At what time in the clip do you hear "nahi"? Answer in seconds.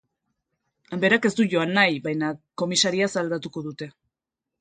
1.79-1.99